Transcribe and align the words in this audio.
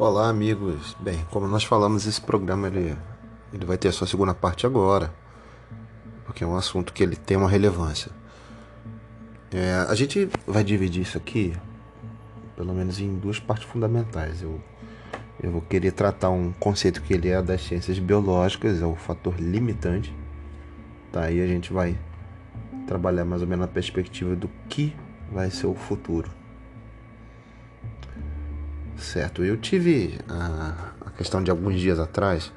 Olá, 0.00 0.28
amigos. 0.28 0.96
Bem, 1.00 1.26
como 1.28 1.48
nós 1.48 1.64
falamos, 1.64 2.06
esse 2.06 2.20
programa 2.20 2.68
ele, 2.68 2.96
ele 3.52 3.64
vai 3.66 3.76
ter 3.76 3.88
a 3.88 3.92
sua 3.92 4.06
segunda 4.06 4.32
parte 4.32 4.64
agora, 4.64 5.12
porque 6.24 6.44
é 6.44 6.46
um 6.46 6.54
assunto 6.54 6.92
que 6.92 7.02
ele 7.02 7.16
tem 7.16 7.36
uma 7.36 7.48
relevância. 7.48 8.12
É, 9.50 9.72
a 9.88 9.94
gente 9.96 10.30
vai 10.46 10.62
dividir 10.62 11.02
isso 11.02 11.18
aqui, 11.18 11.52
pelo 12.54 12.72
menos 12.72 13.00
em 13.00 13.12
duas 13.18 13.40
partes 13.40 13.66
fundamentais. 13.66 14.40
Eu, 14.40 14.60
eu 15.42 15.50
vou 15.50 15.62
querer 15.62 15.90
tratar 15.90 16.30
um 16.30 16.52
conceito 16.52 17.02
que 17.02 17.12
ele 17.12 17.28
é 17.28 17.42
das 17.42 17.62
ciências 17.62 17.98
biológicas, 17.98 18.80
é 18.80 18.86
o 18.86 18.94
fator 18.94 19.34
limitante. 19.36 20.14
Tá, 21.10 21.22
aí 21.22 21.42
a 21.42 21.46
gente 21.48 21.72
vai 21.72 21.98
trabalhar 22.86 23.24
mais 23.24 23.42
ou 23.42 23.48
menos 23.48 23.66
na 23.66 23.72
perspectiva 23.72 24.36
do 24.36 24.48
que 24.68 24.94
vai 25.32 25.50
ser 25.50 25.66
o 25.66 25.74
futuro. 25.74 26.37
Certo, 29.08 29.42
eu 29.42 29.56
tive 29.56 30.20
a, 30.28 30.92
a 31.06 31.10
questão 31.12 31.42
de 31.42 31.50
alguns 31.50 31.80
dias 31.80 31.98
atrás, 31.98 32.52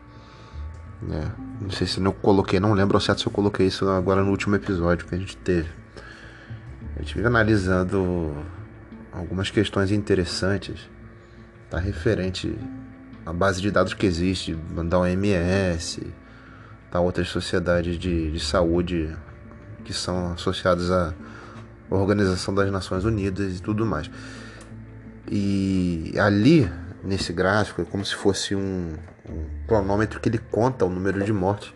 né? 1.02 1.32
Não 1.62 1.70
sei 1.70 1.88
se 1.88 1.98
eu 1.98 2.12
coloquei, 2.12 2.60
não 2.60 2.74
lembro 2.74 2.98
ao 2.98 3.02
certo 3.02 3.22
se 3.22 3.28
eu 3.28 3.32
coloquei 3.32 3.68
isso 3.68 3.88
agora 3.88 4.22
no 4.22 4.32
último 4.32 4.58
episódio 4.58 5.08
que 5.08 5.16
a 5.16 5.18
gente 5.18 5.38
teve. 5.38 5.70
Eu 6.98 7.04
estive 7.04 7.26
analisando 7.26 8.36
algumas 9.14 9.50
questões 9.50 9.92
interessantes, 9.92 10.90
tá? 11.70 11.80
Referente 11.80 12.54
à 13.26 13.32
base 13.32 13.62
de 13.62 13.72
dados 13.72 13.94
que 13.94 14.06
existe 14.06 14.54
da 14.54 15.00
OMS, 15.00 16.06
tá? 16.92 17.00
Outras 17.00 17.30
sociedades 17.30 17.98
de, 17.98 18.30
de 18.30 18.40
saúde 18.42 19.16
que 19.86 19.94
são 19.94 20.34
associadas 20.34 20.92
à 20.92 21.14
Organização 21.90 22.54
das 22.54 22.70
Nações 22.70 23.06
Unidas 23.06 23.58
e 23.58 23.62
tudo 23.62 23.86
mais. 23.86 24.12
E 25.30 26.14
ali, 26.18 26.70
nesse 27.04 27.32
gráfico, 27.34 27.82
é 27.82 27.86
como 27.86 28.04
se 28.04 28.16
fosse 28.16 28.56
um, 28.56 28.94
um 29.30 29.46
cronômetro 29.68 30.20
que 30.20 30.30
ele 30.30 30.38
conta 30.38 30.86
o 30.86 30.90
número 30.90 31.24
de 31.24 31.34
mortes, 31.34 31.74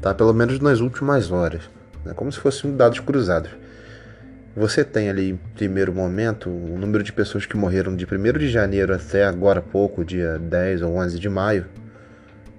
tá? 0.00 0.14
pelo 0.14 0.32
menos 0.32 0.58
nas 0.60 0.80
últimas 0.80 1.30
horas, 1.30 1.62
né? 2.04 2.12
como 2.14 2.30
se 2.32 2.38
fossem 2.38 2.76
dados 2.76 3.00
cruzados. 3.00 3.50
Você 4.56 4.82
tem 4.82 5.10
ali, 5.10 5.30
em 5.30 5.36
primeiro 5.36 5.92
momento, 5.92 6.48
o 6.48 6.78
número 6.78 7.04
de 7.04 7.12
pessoas 7.12 7.44
que 7.44 7.56
morreram 7.56 7.94
de 7.94 8.06
1 8.06 8.38
de 8.38 8.48
janeiro 8.48 8.94
até 8.94 9.24
agora 9.24 9.60
pouco, 9.60 10.02
dia 10.02 10.38
10 10.38 10.80
ou 10.80 10.96
11 10.96 11.18
de 11.18 11.28
maio, 11.28 11.66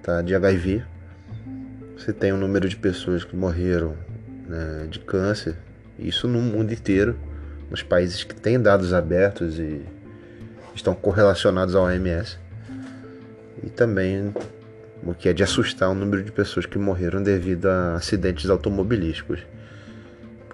tá? 0.02 0.22
de 0.22 0.34
HIV. 0.34 0.84
Você 1.96 2.12
tem 2.12 2.32
o 2.32 2.36
número 2.36 2.68
de 2.68 2.76
pessoas 2.76 3.24
que 3.24 3.34
morreram 3.34 3.96
né, 4.46 4.86
de 4.88 5.00
câncer, 5.00 5.56
isso 5.98 6.28
no 6.28 6.40
mundo 6.40 6.72
inteiro, 6.72 7.18
nos 7.68 7.82
países 7.82 8.22
que 8.22 8.34
têm 8.34 8.60
dados 8.60 8.94
abertos 8.94 9.58
e 9.58 9.82
estão 10.78 10.94
correlacionados 10.94 11.74
ao 11.74 11.84
OMS. 11.84 12.38
E 13.62 13.68
também 13.68 14.32
o 15.02 15.14
que 15.14 15.28
é 15.28 15.32
de 15.32 15.42
assustar 15.42 15.90
o 15.90 15.94
número 15.94 16.22
de 16.22 16.32
pessoas 16.32 16.66
que 16.66 16.78
morreram 16.78 17.22
devido 17.22 17.66
a 17.66 17.94
acidentes 17.94 18.48
automobilísticos. 18.48 19.40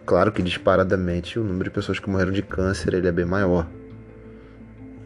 Claro 0.04 0.32
que 0.32 0.42
disparadamente 0.42 1.38
o 1.38 1.44
número 1.44 1.64
de 1.64 1.70
pessoas 1.70 1.98
que 1.98 2.10
morreram 2.10 2.32
de 2.32 2.42
câncer 2.42 2.94
ele 2.94 3.08
é 3.08 3.12
bem 3.12 3.24
maior. 3.24 3.66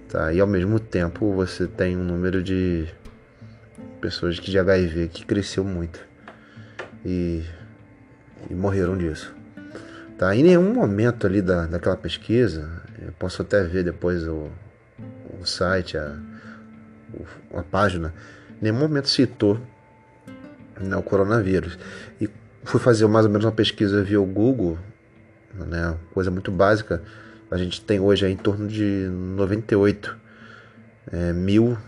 Tá? 0.09 0.33
E 0.33 0.41
ao 0.41 0.47
mesmo 0.47 0.81
tempo 0.81 1.33
você 1.35 1.67
tem 1.67 1.97
um 1.97 2.03
número 2.03 2.43
de 2.43 2.87
pessoas 4.01 4.39
que 4.39 4.51
de 4.51 4.59
HIV 4.59 5.09
que 5.09 5.25
cresceu 5.25 5.65
muito. 5.65 6.01
E, 7.05 7.45
e 8.51 8.55
morreram 8.55 8.97
disso. 8.97 9.35
Tá? 10.17 10.35
Em 10.35 10.43
nenhum 10.43 10.73
momento 10.73 11.27
ali 11.27 11.41
da, 11.41 11.67
daquela 11.67 11.97
pesquisa, 11.97 12.69
eu 13.01 13.13
posso 13.13 13.43
até 13.43 13.63
ver 13.63 13.85
depois 13.85 14.27
o, 14.27 14.51
o 15.41 15.47
site, 15.47 15.97
a, 15.97 16.17
a 17.55 17.63
página, 17.63 18.15
em 18.61 18.65
nenhum 18.65 18.79
momento 18.79 19.09
citou 19.09 19.61
né, 20.81 20.97
o 20.97 21.03
coronavírus. 21.03 21.79
E 22.21 22.29
fui 22.65 22.81
fazer 22.81 23.07
mais 23.07 23.27
ou 23.27 23.31
menos 23.31 23.45
uma 23.45 23.53
pesquisa 23.53 24.03
via 24.03 24.21
o 24.21 24.27
Google, 24.27 24.79
né, 25.55 25.97
coisa 26.13 26.31
muito 26.31 26.51
básica. 26.51 27.03
A 27.51 27.57
gente 27.57 27.81
tem 27.81 27.99
hoje 27.99 28.27
em 28.27 28.37
torno 28.37 28.69
de 28.69 29.09
98 29.11 30.17
é, 31.11 31.33
mil 31.33 31.79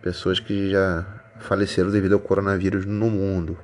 pessoas 0.00 0.40
que 0.40 0.70
já 0.70 1.04
faleceram 1.40 1.90
devido 1.90 2.14
ao 2.14 2.20
coronavírus 2.20 2.86
no 2.86 3.10
mundo, 3.10 3.58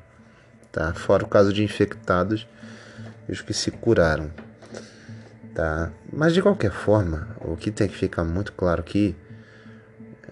tá? 0.71 0.93
Fora 0.93 1.25
o 1.25 1.29
caso 1.29 1.53
de 1.53 1.65
infectados 1.65 2.47
e 3.29 3.33
os 3.33 3.41
que 3.41 3.55
se 3.55 3.71
curaram 3.71 4.31
tá? 5.55 5.91
Mas 6.13 6.35
de 6.35 6.43
qualquer 6.43 6.73
forma, 6.73 7.29
o 7.41 7.57
que 7.57 7.71
tem 7.71 7.89
que 7.89 7.97
ficar 7.97 8.25
muito 8.25 8.53
claro 8.53 8.81
aqui 8.81 9.17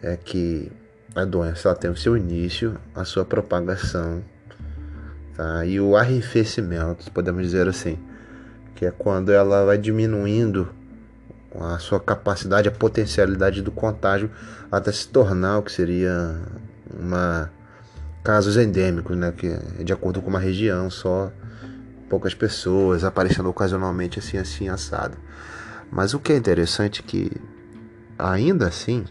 é 0.02 0.16
que 0.16 0.70
a 1.14 1.24
doença 1.24 1.68
ela 1.68 1.76
tem 1.76 1.90
o 1.90 1.96
seu 1.96 2.16
início, 2.16 2.76
a 2.94 3.04
sua 3.04 3.24
propagação, 3.24 4.22
tá? 5.36 5.64
E 5.64 5.80
o 5.80 5.96
arrefecimento, 5.96 7.10
podemos 7.12 7.42
dizer 7.42 7.68
assim, 7.68 7.98
que 8.74 8.86
é 8.86 8.90
quando 8.90 9.32
ela 9.32 9.64
vai 9.64 9.76
diminuindo 9.76 10.68
a 11.58 11.78
sua 11.78 11.98
capacidade, 11.98 12.68
a 12.68 12.72
potencialidade 12.72 13.60
do 13.60 13.72
contágio 13.72 14.30
até 14.70 14.92
se 14.92 15.08
tornar 15.08 15.58
o 15.58 15.62
que 15.62 15.72
seria 15.72 16.40
uma 16.98 17.50
casos 18.22 18.56
endêmicos, 18.56 19.16
né, 19.16 19.32
que 19.32 19.48
de 19.82 19.92
acordo 19.92 20.20
com 20.20 20.28
uma 20.28 20.38
região 20.38 20.90
só 20.90 21.32
poucas 22.10 22.34
pessoas, 22.34 23.04
aparecendo 23.04 23.48
ocasionalmente 23.48 24.18
assim, 24.18 24.36
assim, 24.36 24.68
assado. 24.68 25.16
Mas 25.90 26.12
o 26.12 26.18
que 26.18 26.32
é 26.32 26.36
interessante 26.36 27.00
é 27.00 27.08
que, 27.08 27.30
ainda 28.18 28.66
assim, 28.66 29.04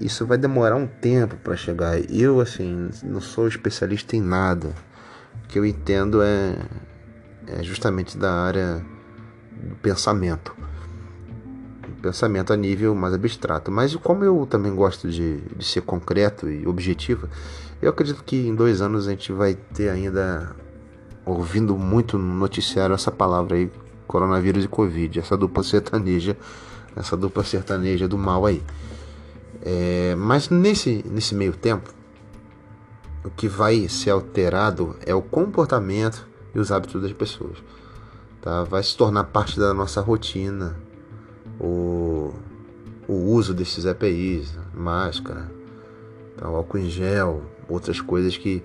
isso 0.00 0.24
vai 0.24 0.38
demorar 0.38 0.76
um 0.76 0.86
tempo 0.86 1.36
para 1.36 1.56
chegar. 1.56 1.98
Eu, 2.10 2.40
assim, 2.40 2.88
não 3.02 3.20
sou 3.20 3.48
especialista 3.48 4.16
em 4.16 4.22
nada. 4.22 4.72
O 5.44 5.48
que 5.48 5.58
eu 5.58 5.66
entendo 5.66 6.22
é, 6.22 6.56
é 7.48 7.62
justamente 7.64 8.16
da 8.16 8.32
área 8.32 8.80
do 9.52 9.74
pensamento. 9.76 10.56
Pensamento 12.00 12.52
a 12.52 12.56
nível 12.56 12.94
mais 12.94 13.12
abstrato. 13.12 13.70
Mas 13.70 13.94
como 13.96 14.24
eu 14.24 14.46
também 14.46 14.74
gosto 14.74 15.10
de, 15.10 15.40
de 15.40 15.64
ser 15.64 15.82
concreto 15.82 16.48
e 16.48 16.66
objetivo, 16.66 17.28
eu 17.82 17.90
acredito 17.90 18.22
que 18.24 18.46
em 18.46 18.54
dois 18.54 18.80
anos 18.80 19.06
a 19.06 19.10
gente 19.10 19.32
vai 19.32 19.54
ter 19.54 19.90
ainda 19.90 20.54
ouvindo 21.24 21.76
muito 21.76 22.18
no 22.18 22.34
noticiário 22.34 22.94
essa 22.94 23.10
palavra 23.10 23.56
aí, 23.56 23.70
coronavírus 24.06 24.64
e 24.64 24.68
covid, 24.68 25.18
essa 25.18 25.36
dupla 25.36 25.62
sertaneja, 25.62 26.36
essa 26.96 27.16
dupla 27.16 27.44
sertaneja 27.44 28.08
do 28.08 28.18
mal 28.18 28.46
aí. 28.46 28.62
É, 29.62 30.14
mas 30.16 30.48
nesse, 30.48 31.04
nesse 31.08 31.34
meio 31.34 31.52
tempo, 31.52 31.92
o 33.24 33.30
que 33.30 33.46
vai 33.48 33.88
ser 33.88 34.10
alterado 34.10 34.96
é 35.04 35.14
o 35.14 35.22
comportamento 35.22 36.26
e 36.54 36.58
os 36.58 36.72
hábitos 36.72 37.00
das 37.02 37.12
pessoas. 37.12 37.58
Tá? 38.40 38.64
Vai 38.64 38.82
se 38.82 38.96
tornar 38.96 39.24
parte 39.24 39.58
da 39.58 39.74
nossa 39.74 40.00
rotina 40.00 40.76
o, 41.60 42.32
o 43.06 43.12
uso 43.12 43.52
desses 43.52 43.84
EPIs, 43.84 44.58
máscara, 44.74 45.50
tá? 46.36 46.46
álcool 46.46 46.78
em 46.78 46.88
gel, 46.88 47.42
outras 47.68 48.00
coisas 48.00 48.36
que 48.36 48.62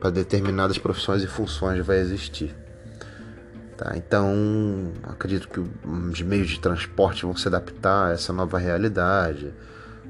para 0.00 0.10
determinadas 0.10 0.78
profissões 0.78 1.22
e 1.22 1.26
funções 1.26 1.84
vai 1.84 1.98
existir. 1.98 2.54
Tá? 3.76 3.92
Então, 3.96 4.92
acredito 5.02 5.48
que 5.48 5.60
os 5.60 6.22
meios 6.22 6.48
de 6.48 6.60
transporte 6.60 7.24
vão 7.24 7.36
se 7.36 7.46
adaptar 7.46 8.08
a 8.08 8.12
essa 8.12 8.32
nova 8.32 8.58
realidade. 8.58 9.52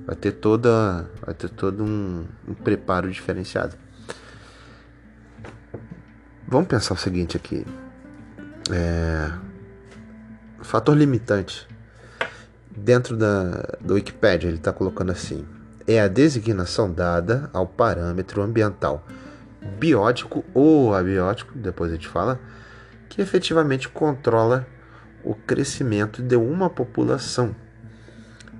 Vai 0.07 0.15
ter 0.15 0.33
toda, 0.33 1.09
vai 1.25 1.35
ter 1.35 1.49
todo 1.49 1.83
um, 1.83 2.25
um 2.47 2.55
preparo 2.55 3.11
diferenciado. 3.11 3.77
Vamos 6.47 6.69
pensar 6.69 6.95
o 6.95 6.97
seguinte 6.97 7.37
aqui. 7.37 7.67
É, 8.71 9.33
fator 10.63 10.97
limitante. 10.97 11.67
Dentro 12.71 13.17
da, 13.17 13.79
do 13.81 13.95
Wikipedia, 13.95 14.49
ele 14.49 14.59
está 14.59 14.73
colocando 14.73 15.11
assim: 15.11 15.45
é 15.89 16.01
a 16.01 16.07
designação 16.07 16.93
dada 16.93 17.51
ao 17.53 17.67
parâmetro 17.67 18.43
ambiental 18.43 19.05
biótico 19.67 20.45
ou 20.55 20.95
abiótico, 20.95 21.53
depois 21.57 21.91
a 21.91 21.95
gente 21.95 22.09
fala, 22.09 22.41
que 23.09 23.21
efetivamente 23.21 23.89
controla 23.89 24.67
o 25.25 25.35
crescimento 25.35 26.23
de 26.23 26.37
uma 26.37 26.71
população, 26.71 27.55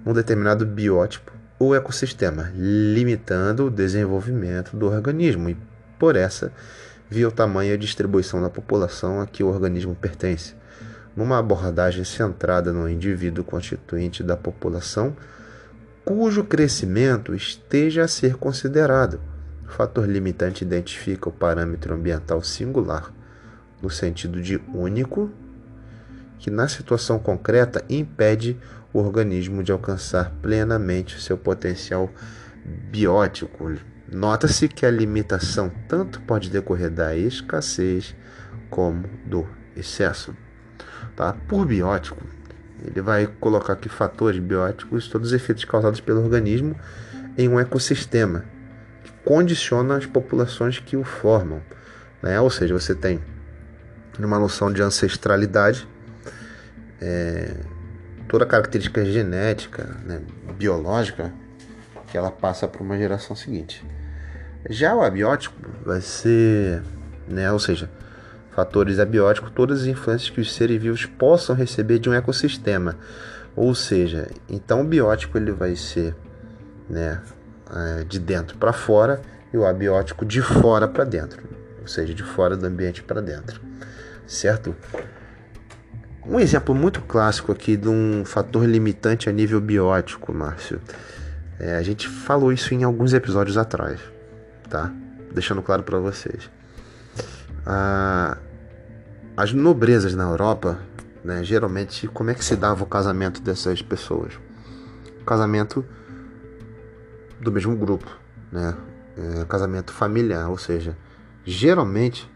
um 0.05 0.13
determinado 0.13 0.67
biótipo 0.67 1.33
ou 1.59 1.75
ecossistema, 1.75 2.51
limitando 2.55 3.67
o 3.67 3.71
desenvolvimento 3.71 4.77
do 4.77 4.87
organismo 4.87 5.49
e, 5.49 5.57
por 5.99 6.17
essa 6.17 6.53
via 7.09 7.29
o 7.29 7.33
tamanho 7.33 7.71
e 7.71 7.75
a 7.75 7.79
distribuição 7.79 8.43
da 8.43 8.51
população 8.51 9.21
a 9.21 9.27
que 9.27 9.43
o 9.43 9.49
organismo 9.49 9.95
pertence. 9.95 10.55
Numa 11.15 11.39
abordagem 11.39 12.05
centrada 12.05 12.73
no 12.73 12.89
indivíduo 12.89 13.45
constituinte 13.45 14.23
da 14.23 14.37
população, 14.37 15.17
cujo 16.05 16.45
crescimento 16.45 17.35
esteja 17.35 18.05
a 18.05 18.09
ser 18.09 18.35
considerado 18.35 19.21
o 19.67 19.73
fator 19.73 20.09
limitante 20.09 20.65
identifica 20.65 21.29
o 21.29 21.33
parâmetro 21.33 21.95
ambiental 21.95 22.43
singular, 22.43 23.13
no 23.83 23.91
sentido 23.91 24.41
de 24.41 24.61
único, 24.73 25.31
que 26.39 26.51
na 26.51 26.69
situação 26.69 27.19
concreta 27.19 27.85
impede 27.89 28.57
o 28.93 28.99
organismo 28.99 29.63
de 29.63 29.73
alcançar 29.73 30.31
plenamente 30.41 31.17
o 31.17 31.21
seu 31.21 31.37
potencial 31.37 32.09
biótico. 32.65 33.75
Nota-se 34.11 34.69
que 34.69 34.87
a 34.87 34.91
limitação 34.91 35.71
tanto 35.89 36.21
pode 36.21 36.49
decorrer 36.49 36.91
da 36.91 37.17
escassez 37.17 38.15
como 38.71 39.09
do 39.25 39.47
excesso. 39.75 40.35
Tá? 41.17 41.33
Por 41.49 41.67
biótico, 41.67 42.23
ele 42.85 43.01
vai 43.01 43.27
colocar 43.27 43.73
aqui 43.73 43.89
fatores 43.89 44.39
bióticos, 44.39 45.09
todos 45.09 45.29
os 45.29 45.35
efeitos 45.35 45.65
causados 45.65 46.01
pelo 46.01 46.23
organismo 46.23 46.77
em 47.37 47.49
um 47.49 47.59
ecossistema 47.59 48.56
condiciona 49.27 49.97
as 49.97 50.07
populações 50.07 50.79
que 50.79 50.97
o 50.97 51.03
formam. 51.03 51.61
Né? 52.23 52.41
Ou 52.41 52.49
seja, 52.49 52.73
você 52.73 52.95
tem 52.95 53.21
uma 54.21 54.39
noção 54.39 54.73
de 54.73 54.81
ancestralidade, 54.81 55.87
é, 57.03 57.57
toda 58.29 58.45
a 58.45 58.47
característica 58.47 59.05
genética, 59.05 59.85
né, 60.05 60.23
biológica, 60.57 61.35
que 62.07 62.17
ela 62.17 62.31
passa 62.31 62.69
para 62.69 62.81
uma 62.83 62.97
geração 62.97 63.35
seguinte. 63.35 63.85
Já 64.71 64.95
o 64.95 65.03
abiótico 65.03 65.57
vai 65.85 66.01
ser, 66.01 66.83
né, 67.29 67.51
ou 67.51 67.59
seja, 67.59 67.91
fatores 68.53 69.01
abióticos, 69.01 69.51
todas 69.51 69.83
as 69.83 69.87
influências 69.87 70.31
que 70.31 70.41
os 70.41 70.55
seres 70.55 70.81
vivos 70.81 71.05
possam 71.05 71.55
receber 71.55 71.99
de 71.99 72.09
um 72.09 72.15
ecossistema. 72.15 72.97
Ou 73.57 73.75
seja, 73.75 74.29
então 74.49 74.83
o 74.83 74.85
biótico 74.85 75.37
ele 75.37 75.51
vai 75.51 75.75
ser 75.75 76.15
né, 76.89 77.21
é, 77.71 78.05
de 78.05 78.19
dentro 78.19 78.57
para 78.59 78.73
fora 78.73 79.21
e 79.53 79.57
o 79.57 79.65
abiótico 79.65 80.25
de 80.25 80.41
fora 80.43 80.87
para 80.87 81.05
dentro, 81.05 81.43
ou 81.81 81.89
seja, 81.89 82.15
de 82.15 82.23
fora 82.23 82.57
do 82.57 82.67
ambiente 82.67 83.03
para 83.03 83.21
dentro, 83.21 83.61
certo? 84.27 84.75
Um 86.29 86.41
exemplo 86.41 86.75
muito 86.75 87.01
clássico 87.03 87.53
aqui 87.53 87.77
de 87.77 87.89
um 87.89 88.25
fator 88.25 88.65
limitante 88.65 89.29
a 89.29 89.33
nível 89.33 89.61
biótico, 89.61 90.33
Márcio. 90.33 90.81
É, 91.59 91.77
a 91.77 91.83
gente 91.83 92.09
falou 92.09 92.53
isso 92.53 92.75
em 92.75 92.83
alguns 92.83 93.15
episódios 93.15 93.57
atrás, 93.57 94.01
tá? 94.69 94.93
Deixando 95.33 95.63
claro 95.63 95.85
para 95.85 95.99
vocês. 95.99 96.51
Ah, 97.65 98.37
as 99.37 99.53
nobrezas 99.53 100.15
na 100.15 100.25
Europa, 100.25 100.79
né, 101.23 101.45
geralmente, 101.45 102.09
como 102.09 102.31
é 102.31 102.35
que 102.35 102.45
se 102.45 102.57
dava 102.57 102.83
o 102.83 102.87
casamento 102.87 103.41
dessas 103.41 103.81
pessoas? 103.81 104.33
O 105.21 105.25
casamento 105.25 105.85
do 107.41 107.53
mesmo 107.53 107.77
grupo, 107.77 108.11
né? 108.51 108.77
É, 109.17 109.45
casamento 109.47 109.93
familiar, 109.93 110.51
ou 110.51 110.59
seja, 110.59 110.97
geralmente 111.45 112.31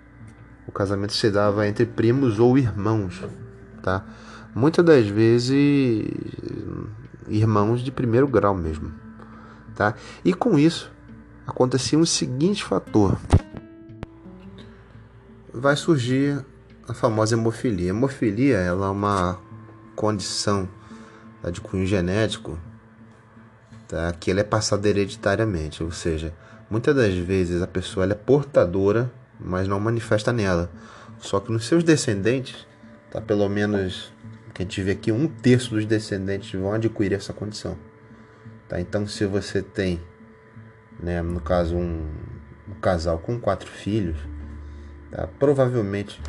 o 0.67 0.73
casamento 0.73 1.12
se 1.12 1.31
dava 1.31 1.67
entre 1.67 1.85
primos 1.85 2.38
ou 2.38 2.56
irmãos, 2.56 3.23
tá? 3.82 4.05
Muitas 4.55 4.85
das 4.85 5.06
vezes 5.06 6.08
irmãos 7.29 7.82
de 7.82 7.93
primeiro 7.93 8.26
grau 8.26 8.55
mesmo, 8.55 8.93
tá? 9.75 9.94
E 10.25 10.32
com 10.32 10.58
isso 10.58 10.91
acontecia 11.47 11.99
um 11.99 12.06
seguinte 12.06 12.64
fator: 12.64 13.19
vai 15.52 15.76
surgir 15.76 16.44
a 16.88 16.94
famosa 16.94 17.35
hemofilia. 17.35 17.93
A 17.93 17.94
hemofilia 17.94 18.56
ela 18.56 18.87
é 18.87 18.91
uma 18.91 19.38
condição 19.94 20.69
tá, 21.43 21.50
de 21.50 21.61
cunho 21.61 21.87
genético 21.87 22.58
tá, 23.91 24.13
que 24.13 24.31
ela 24.31 24.41
é 24.41 24.45
passada 24.45 24.89
hereditariamente, 24.89 25.83
ou 25.83 25.91
seja, 25.91 26.33
muitas 26.71 26.95
das 26.95 27.13
vezes 27.13 27.61
a 27.61 27.67
pessoa 27.67 28.07
é 28.07 28.15
portadora, 28.15 29.11
mas 29.39 29.67
não 29.67 29.81
manifesta 29.81 30.33
nela. 30.33 30.71
Só 31.19 31.41
que 31.41 31.51
nos 31.51 31.67
seus 31.67 31.83
descendentes, 31.83 32.67
tá, 33.11 33.21
pelo 33.21 33.49
menos 33.49 34.13
que 34.55 34.63
a 34.63 34.65
gente 34.65 34.81
vê 34.81 34.93
aqui, 34.93 35.11
um 35.11 35.27
terço 35.27 35.75
dos 35.75 35.85
descendentes 35.85 36.53
vão 36.59 36.73
adquirir 36.73 37.17
essa 37.17 37.33
condição. 37.33 37.77
Tá? 38.69 38.81
Então, 38.81 39.07
se 39.09 39.27
você 39.27 39.61
tem, 39.61 40.01
né, 41.03 41.21
no 41.21 41.41
caso, 41.41 41.75
um, 41.75 42.09
um 42.69 42.75
casal 42.81 43.19
com 43.19 43.41
quatro 43.41 43.69
filhos, 43.69 44.17
tá, 45.11 45.29
provavelmente 45.39 46.23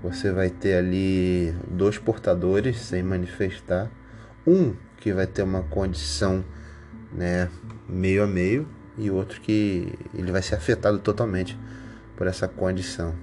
você 0.00 0.30
vai 0.30 0.48
ter 0.48 0.76
ali 0.76 1.52
dois 1.68 1.98
portadores 1.98 2.78
sem 2.78 3.02
manifestar, 3.02 3.90
um 4.46 4.74
que 4.98 5.12
vai 5.12 5.26
ter 5.26 5.42
uma 5.42 5.62
condição 5.62 6.44
né, 7.14 7.48
meio 7.88 8.24
a 8.24 8.26
meio 8.26 8.66
e 8.98 9.10
outro 9.10 9.40
que 9.40 9.92
ele 10.14 10.30
vai 10.30 10.42
ser 10.42 10.56
afetado 10.56 10.98
totalmente 10.98 11.58
por 12.16 12.26
essa 12.26 12.46
condição. 12.46 13.14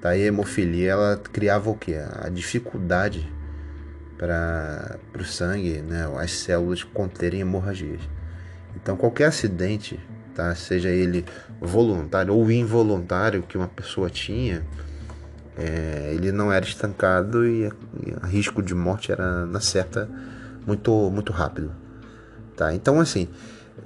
Tá? 0.00 0.16
E 0.16 0.22
a 0.22 0.26
hemofilia 0.26 0.92
ela 0.92 1.16
criava 1.32 1.70
o 1.70 1.74
que? 1.74 1.94
A 1.94 2.28
dificuldade 2.28 3.32
para 4.18 4.98
o 5.18 5.24
sangue, 5.24 5.82
né, 5.82 6.08
as 6.18 6.32
células 6.32 6.82
conterem 6.82 7.40
hemorragias. 7.40 8.00
Então 8.74 8.96
qualquer 8.96 9.26
acidente, 9.26 10.00
tá, 10.34 10.54
seja 10.54 10.88
ele 10.88 11.24
voluntário 11.60 12.34
ou 12.34 12.50
involuntário 12.50 13.42
que 13.42 13.56
uma 13.56 13.68
pessoa 13.68 14.08
tinha, 14.08 14.62
é, 15.56 16.12
ele 16.14 16.32
não 16.32 16.52
era 16.52 16.64
estancado 16.64 17.46
e, 17.46 17.66
o 17.66 18.26
risco 18.26 18.62
de 18.62 18.74
morte 18.74 19.10
era 19.10 19.46
na 19.46 19.60
certa 19.60 20.08
muito 20.66 21.10
muito 21.10 21.32
rápido 21.32 21.85
tá? 22.56 22.74
Então 22.74 23.00
assim 23.00 23.28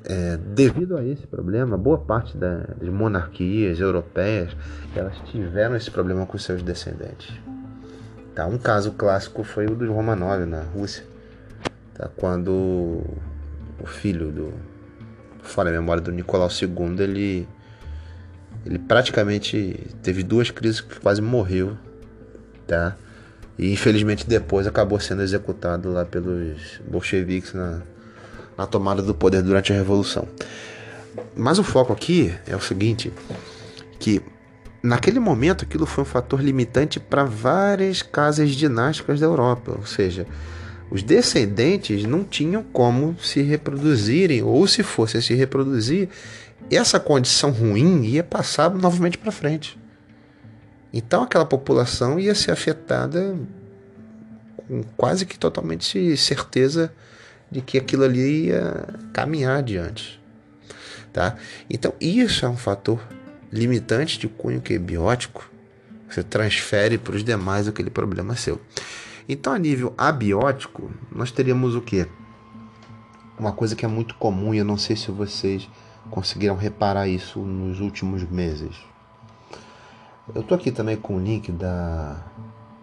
é, 0.05 0.37
devido 0.37 0.97
a 0.97 1.05
esse 1.05 1.27
problema 1.27 1.77
boa 1.77 1.99
parte 1.99 2.37
das 2.37 2.89
monarquias 2.89 3.81
europeias 3.81 4.57
elas 4.95 5.17
tiveram 5.31 5.77
esse 5.77 5.91
problema 5.91 6.25
com 6.25 6.39
seus 6.39 6.63
descendentes 6.63 7.35
tá? 8.35 8.47
Um 8.47 8.59
caso 8.59 8.93
clássico 8.93 9.43
foi 9.43 9.67
o 9.67 9.75
dos 9.75 9.89
Romanov 9.89 10.45
na 10.47 10.63
Rússia 10.63 11.05
tá? 11.95 12.09
Quando 12.17 13.03
o 13.81 13.87
filho 13.87 14.31
do 14.31 14.53
fora 15.43 15.71
a 15.71 15.73
memória 15.73 16.03
do 16.03 16.13
Nicolau 16.13 16.49
II 16.49 17.03
ele 17.03 17.49
ele 18.65 18.79
praticamente 18.79 19.87
teve 20.03 20.23
duas 20.23 20.51
crises 20.51 20.81
que 20.81 21.01
quase 21.01 21.23
morreu, 21.23 21.77
tá? 22.67 22.97
E 23.59 23.73
infelizmente 23.73 24.29
depois 24.29 24.67
acabou 24.67 24.99
sendo 25.01 25.23
executado 25.23 25.91
lá 25.91 26.05
pelos 26.05 26.81
bolcheviques 26.89 27.55
na, 27.55 27.81
na 28.61 28.67
tomada 28.67 29.01
do 29.01 29.15
poder 29.15 29.43
durante 29.43 29.73
a 29.73 29.77
revolução. 29.77 30.29
Mas 31.35 31.59
o 31.59 31.65
foco 31.65 31.95
aqui 31.95 32.35
é 32.47 32.55
o 32.55 32.61
seguinte, 32.61 33.11
que 33.99 34.21
naquele 34.83 35.19
momento 35.19 35.65
aquilo 35.65 35.87
foi 35.87 36.03
um 36.03 36.07
fator 36.07 36.43
limitante 36.43 37.01
para 37.01 37.25
várias 37.25 38.03
casas 38.03 38.51
dinásticas 38.51 39.19
da 39.19 39.25
Europa, 39.25 39.75
ou 39.79 39.87
seja, 39.87 40.27
os 40.91 41.03
descendentes 41.03 42.05
não 42.05 42.23
tinham 42.23 42.63
como 42.63 43.17
se 43.19 43.41
reproduzirem, 43.41 44.43
ou 44.43 44.67
se 44.67 44.83
fossem 44.83 45.23
se 45.23 45.33
reproduzir, 45.33 46.11
essa 46.71 47.01
condição 47.01 47.51
ruim 47.51 48.05
ia 48.05 48.23
passar 48.23 48.69
novamente 48.69 49.17
para 49.17 49.33
frente. 49.33 49.79
Então 50.93 51.23
aquela 51.23 51.47
população 51.47 52.21
ia 52.21 52.35
ser 52.35 52.51
afetada 52.51 53.35
com 54.69 54.83
quase 54.99 55.25
que 55.25 55.39
totalmente 55.39 56.15
certeza 56.19 56.93
de 57.51 57.61
que 57.61 57.79
aquilo 57.79 58.05
ali 58.05 58.47
ia 58.47 58.87
caminhar 59.13 59.59
adiante. 59.59 60.21
Tá? 61.13 61.37
Então 61.69 61.93
isso 62.01 62.47
é 62.47 62.49
um 62.49 62.57
fator 62.57 63.01
limitante 63.53 64.19
de 64.19 64.29
cunho 64.29 64.61
que 64.61 64.75
é 64.75 64.79
biótico. 64.79 65.51
Você 66.09 66.23
transfere 66.23 66.99
para 66.99 67.15
os 67.15 67.25
demais 67.25 67.69
aquele 67.69 67.91
problema 67.91 68.37
seu. 68.37 68.61
Então, 69.29 69.53
a 69.53 69.59
nível 69.59 69.95
abiótico, 69.97 70.91
nós 71.13 71.31
teríamos 71.31 71.77
o 71.77 71.81
que? 71.81 72.05
Uma 73.39 73.53
coisa 73.53 73.77
que 73.77 73.85
é 73.85 73.89
muito 73.89 74.17
comum 74.17 74.53
e 74.53 74.59
eu 74.59 74.65
não 74.65 74.77
sei 74.77 74.97
se 74.97 75.11
vocês 75.13 75.69
conseguiram 76.11 76.57
reparar 76.57 77.07
isso 77.07 77.39
nos 77.39 77.79
últimos 77.79 78.29
meses. 78.29 78.77
Eu 80.35 80.41
estou 80.41 80.57
aqui 80.57 80.73
também 80.73 80.97
com 80.97 81.17
o 81.17 81.21
link 81.21 81.53
da, 81.53 82.25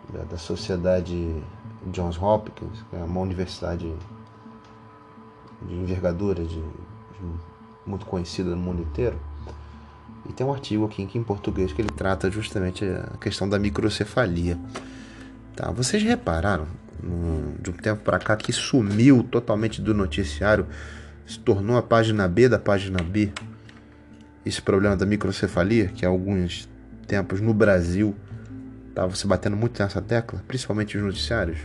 da, 0.09 0.23
da, 0.23 0.37
Sociedade 0.37 1.35
Johns 1.87 2.17
Hopkins, 2.17 2.81
que 2.89 2.95
é 2.95 3.03
uma 3.03 3.19
universidade 3.19 3.93
de 5.61 5.73
envergadura, 5.73 6.43
de, 6.43 6.55
de, 6.55 6.63
muito 7.85 8.05
conhecida 8.05 8.49
no 8.51 8.57
mundo 8.57 8.81
inteiro. 8.81 9.19
E 10.29 10.33
tem 10.33 10.45
um 10.45 10.53
artigo 10.53 10.85
aqui 10.85 11.07
em 11.15 11.23
português 11.23 11.71
que 11.71 11.81
ele 11.81 11.89
trata 11.89 12.29
justamente 12.29 12.83
a 12.85 13.17
questão 13.17 13.47
da 13.47 13.57
microcefalia. 13.57 14.57
Tá? 15.55 15.71
Vocês 15.71 16.03
repararam 16.03 16.67
de 17.61 17.69
um 17.69 17.73
tempo 17.73 18.03
para 18.03 18.19
cá 18.19 18.35
que 18.35 18.51
sumiu 18.51 19.23
totalmente 19.23 19.81
do 19.81 19.93
noticiário, 19.93 20.67
se 21.25 21.39
tornou 21.39 21.77
a 21.77 21.81
página 21.81 22.27
B 22.27 22.49
da 22.49 22.59
página 22.59 23.01
B. 23.01 23.31
Esse 24.45 24.61
problema 24.61 24.95
da 24.95 25.05
microcefalia, 25.05 25.87
que 25.87 26.05
há 26.05 26.09
alguns 26.09 26.67
tempos 27.05 27.41
no 27.41 27.53
Brasil 27.53 28.15
estava 28.89 29.15
se 29.15 29.27
batendo 29.27 29.55
muito 29.55 29.81
nessa 29.81 30.01
tecla, 30.01 30.43
principalmente 30.47 30.97
os 30.97 31.03
noticiários. 31.03 31.59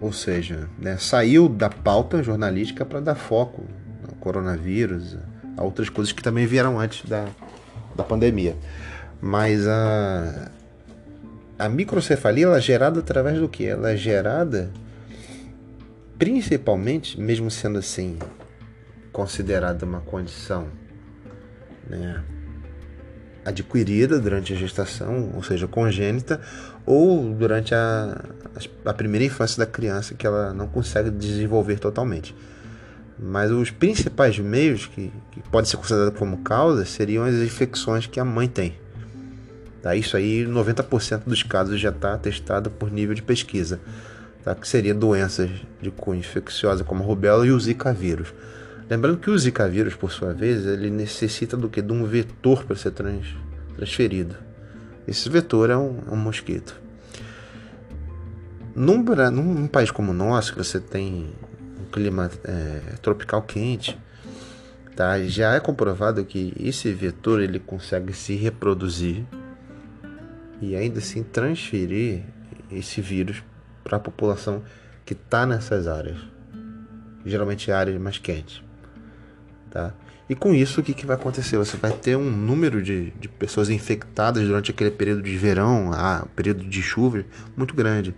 Ou 0.00 0.12
seja, 0.12 0.68
né, 0.78 0.96
saiu 0.98 1.48
da 1.48 1.68
pauta 1.68 2.22
jornalística 2.22 2.84
para 2.84 3.00
dar 3.00 3.14
foco 3.14 3.64
ao 4.08 4.14
coronavírus, 4.14 5.16
a 5.56 5.62
outras 5.62 5.88
coisas 5.88 6.12
que 6.12 6.22
também 6.22 6.46
vieram 6.46 6.80
antes 6.80 7.08
da, 7.08 7.26
da 7.94 8.02
pandemia. 8.02 8.56
Mas 9.20 9.66
a, 9.68 10.50
a 11.58 11.68
microcefalia 11.68 12.46
ela 12.46 12.56
é 12.56 12.60
gerada 12.60 13.00
através 13.00 13.38
do 13.38 13.48
que? 13.48 13.66
Ela 13.66 13.92
é 13.92 13.96
gerada 13.96 14.70
principalmente, 16.20 17.18
mesmo 17.18 17.50
sendo 17.50 17.78
assim 17.78 18.18
considerada 19.10 19.86
uma 19.86 20.00
condição 20.00 20.68
né, 21.88 22.22
adquirida 23.42 24.20
durante 24.20 24.52
a 24.52 24.56
gestação, 24.56 25.32
ou 25.34 25.42
seja, 25.42 25.66
congênita, 25.66 26.38
ou 26.90 27.32
durante 27.32 27.72
a, 27.72 28.20
a 28.84 28.92
primeira 28.92 29.24
infância 29.24 29.64
da 29.64 29.70
criança 29.70 30.12
que 30.12 30.26
ela 30.26 30.52
não 30.52 30.66
consegue 30.66 31.08
desenvolver 31.08 31.78
totalmente. 31.78 32.34
Mas 33.16 33.52
os 33.52 33.70
principais 33.70 34.36
meios 34.40 34.86
que, 34.86 35.12
que 35.30 35.40
podem 35.50 35.70
ser 35.70 35.76
considerados 35.76 36.18
como 36.18 36.38
causa 36.38 36.84
seriam 36.84 37.22
as 37.22 37.34
infecções 37.34 38.08
que 38.08 38.18
a 38.18 38.24
mãe 38.24 38.48
tem. 38.48 38.74
Tá? 39.80 39.94
Isso 39.94 40.16
aí, 40.16 40.44
90% 40.44 41.22
dos 41.26 41.44
casos 41.44 41.78
já 41.78 41.90
está 41.90 42.18
testado 42.18 42.70
por 42.70 42.90
nível 42.90 43.14
de 43.14 43.22
pesquisa, 43.22 43.78
tá? 44.42 44.52
que 44.52 44.66
seria 44.66 44.92
doenças 44.92 45.48
de 45.80 45.92
cunho 45.92 46.18
infecciosa 46.18 46.82
como 46.82 47.04
a 47.04 47.06
rubéola 47.06 47.46
e 47.46 47.52
o 47.52 47.60
zika 47.60 47.92
vírus. 47.92 48.34
Lembrando 48.90 49.18
que 49.18 49.30
o 49.30 49.38
zika 49.38 49.68
vírus, 49.68 49.94
por 49.94 50.10
sua 50.10 50.32
vez, 50.32 50.66
ele 50.66 50.90
necessita 50.90 51.56
do 51.56 51.68
que? 51.68 51.80
De 51.80 51.92
um 51.92 52.04
vetor 52.04 52.64
para 52.64 52.74
ser 52.74 52.90
trans, 52.90 53.26
transferido. 53.76 54.49
Esse 55.06 55.28
vetor 55.28 55.70
é 55.70 55.76
um, 55.76 55.98
é 56.06 56.10
um 56.12 56.16
mosquito. 56.16 56.80
Num, 58.74 59.02
num, 59.02 59.66
país 59.66 59.90
como 59.90 60.12
o 60.12 60.14
nosso, 60.14 60.52
que 60.52 60.58
você 60.58 60.78
tem 60.78 61.30
clima 61.90 62.30
é, 62.44 62.94
tropical 63.02 63.42
quente, 63.42 63.98
tá? 64.94 65.20
Já 65.24 65.54
é 65.54 65.60
comprovado 65.60 66.24
que 66.24 66.54
esse 66.58 66.92
vetor 66.92 67.40
ele 67.40 67.58
consegue 67.58 68.12
se 68.12 68.34
reproduzir 68.36 69.24
e 70.60 70.76
ainda 70.76 70.98
assim 70.98 71.22
transferir 71.22 72.22
esse 72.70 73.00
vírus 73.00 73.42
para 73.82 73.96
a 73.96 74.00
população 74.00 74.62
que 75.04 75.14
está 75.14 75.44
nessas 75.44 75.88
áreas, 75.88 76.18
geralmente 77.26 77.72
áreas 77.72 78.00
mais 78.00 78.18
quentes, 78.18 78.62
tá? 79.70 79.92
E 80.30 80.34
com 80.36 80.54
isso, 80.54 80.80
o 80.80 80.84
que, 80.84 80.94
que 80.94 81.04
vai 81.04 81.16
acontecer? 81.16 81.56
Você 81.56 81.76
vai 81.76 81.90
ter 81.90 82.16
um 82.16 82.30
número 82.30 82.80
de, 82.80 83.10
de 83.18 83.28
pessoas 83.28 83.68
infectadas 83.68 84.46
durante 84.46 84.70
aquele 84.70 84.92
período 84.92 85.22
de 85.22 85.36
verão, 85.36 85.90
ah, 85.92 86.24
período 86.36 86.64
de 86.64 86.80
chuva, 86.80 87.24
muito 87.56 87.74
grande. 87.74 88.14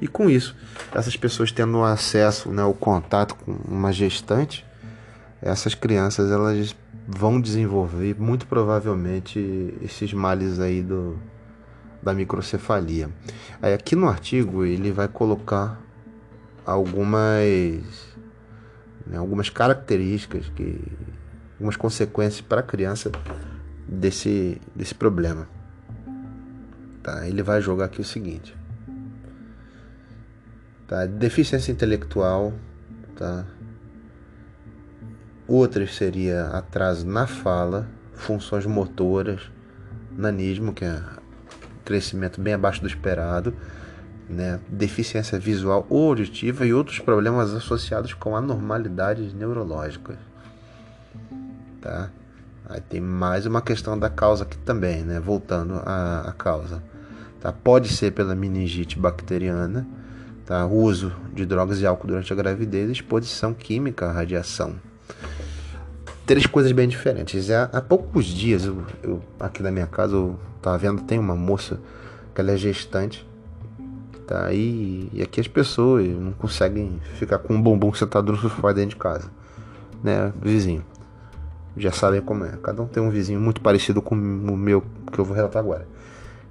E 0.00 0.08
com 0.08 0.30
isso, 0.30 0.56
essas 0.94 1.18
pessoas 1.18 1.52
tendo 1.52 1.84
acesso, 1.84 2.48
né, 2.50 2.64
o 2.64 2.72
contato 2.72 3.34
com 3.34 3.52
uma 3.68 3.92
gestante, 3.92 4.64
essas 5.42 5.74
crianças 5.74 6.32
elas 6.32 6.74
vão 7.06 7.38
desenvolver 7.38 8.18
muito 8.18 8.46
provavelmente 8.46 9.74
esses 9.82 10.14
males 10.14 10.58
aí 10.58 10.80
do, 10.80 11.18
da 12.02 12.14
microcefalia. 12.14 13.10
Aí 13.60 13.74
aqui 13.74 13.94
no 13.94 14.08
artigo 14.08 14.64
ele 14.64 14.90
vai 14.90 15.08
colocar 15.08 15.78
algumas 16.64 17.84
né, 19.06 19.18
algumas 19.18 19.50
características 19.50 20.48
que 20.56 20.80
algumas 21.54 21.76
consequências 21.76 22.40
para 22.40 22.60
a 22.60 22.62
criança 22.62 23.10
desse 23.88 24.60
desse 24.74 24.94
problema. 24.94 25.48
Tá? 27.02 27.26
Ele 27.26 27.42
vai 27.42 27.60
jogar 27.60 27.86
aqui 27.86 28.00
o 28.00 28.04
seguinte: 28.04 28.56
tá? 30.86 31.06
Deficiência 31.06 31.72
intelectual, 31.72 32.52
tá? 33.16 33.44
Outras 35.46 35.94
seria 35.94 36.46
atraso 36.48 37.06
na 37.06 37.26
fala, 37.26 37.86
funções 38.14 38.64
motoras, 38.64 39.42
nanismo, 40.10 40.72
que 40.72 40.84
é 40.84 41.02
crescimento 41.84 42.40
bem 42.40 42.54
abaixo 42.54 42.80
do 42.80 42.86
esperado, 42.86 43.54
né? 44.26 44.58
deficiência 44.68 45.38
visual 45.38 45.86
ou 45.90 46.08
auditiva 46.08 46.64
e 46.64 46.72
outros 46.72 46.98
problemas 46.98 47.52
associados 47.52 48.14
com 48.14 48.34
anormalidades 48.34 49.34
neurológicas. 49.34 50.16
Tá? 51.84 52.08
Aí 52.66 52.80
tem 52.80 52.98
mais 52.98 53.44
uma 53.44 53.60
questão 53.60 53.98
da 53.98 54.08
causa 54.08 54.44
aqui 54.44 54.56
também, 54.56 55.02
né? 55.02 55.20
voltando 55.20 55.74
à, 55.84 56.22
à 56.22 56.32
causa. 56.32 56.82
Tá? 57.38 57.52
Pode 57.52 57.88
ser 57.88 58.12
pela 58.12 58.34
meningite 58.34 58.98
bacteriana, 58.98 59.86
tá? 60.46 60.64
uso 60.64 61.12
de 61.34 61.44
drogas 61.44 61.82
e 61.82 61.86
álcool 61.86 62.06
durante 62.06 62.32
a 62.32 62.36
gravidez, 62.36 62.90
exposição 62.90 63.52
química 63.52 64.06
à 64.06 64.12
radiação. 64.12 64.76
Três 66.24 66.46
coisas 66.46 66.72
bem 66.72 66.88
diferentes. 66.88 67.50
Há, 67.50 67.64
há 67.64 67.82
poucos 67.82 68.24
dias, 68.24 68.64
eu, 68.64 68.82
eu, 69.02 69.22
aqui 69.38 69.62
na 69.62 69.70
minha 69.70 69.86
casa, 69.86 70.14
eu 70.14 70.40
tava 70.62 70.78
vendo, 70.78 71.02
tem 71.02 71.18
uma 71.18 71.36
moça 71.36 71.78
que 72.34 72.40
ela 72.40 72.52
é 72.52 72.56
gestante, 72.56 73.28
tá? 74.26 74.50
E, 74.54 75.10
e 75.12 75.20
aqui 75.20 75.38
as 75.38 75.46
pessoas 75.46 76.08
não 76.08 76.32
conseguem 76.32 76.98
ficar 77.18 77.40
com 77.40 77.52
um 77.52 77.60
bumbum 77.60 77.92
sentado 77.92 78.32
no 78.32 78.38
sofá 78.38 78.72
dentro 78.72 78.90
de 78.90 78.96
casa, 78.96 79.30
né? 80.02 80.32
Vizinho. 80.40 80.82
Já 81.76 81.90
sabem 81.90 82.20
como 82.20 82.44
é. 82.44 82.56
Cada 82.62 82.82
um 82.82 82.86
tem 82.86 83.02
um 83.02 83.10
vizinho 83.10 83.40
muito 83.40 83.60
parecido 83.60 84.00
com 84.00 84.14
o 84.14 84.56
meu 84.56 84.82
que 85.12 85.18
eu 85.18 85.24
vou 85.24 85.34
relatar 85.34 85.60
agora. 85.60 85.86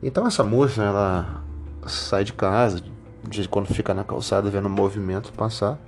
Então 0.02 0.28
essa 0.28 0.44
moça, 0.44 0.84
ela 0.84 1.44
sai 1.88 2.24
de 2.24 2.34
casa, 2.34 2.84
de 3.28 3.48
quando 3.48 3.68
fica 3.68 3.94
na 3.94 4.04
calçada 4.04 4.50
vendo 4.50 4.66
o 4.66 4.70
movimento 4.70 5.32
passar, 5.32 5.80